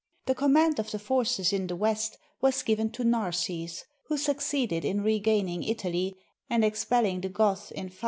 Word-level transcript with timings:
The 0.25 0.33
command 0.33 0.79
of 0.79 0.89
the 0.89 0.97
forces 0.97 1.53
in 1.53 1.67
the 1.67 1.75
West 1.75 2.17
was 2.41 2.63
given 2.63 2.89
to 2.93 3.03
Narses, 3.03 3.85
who 4.07 4.17
succeeded 4.17 4.83
in 4.83 5.03
regaining 5.03 5.61
Italy 5.61 6.17
and 6.49 6.65
expelling 6.65 7.21
the 7.21 7.29
Goths 7.29 7.69
in 7.69 7.89
553. 7.89 7.99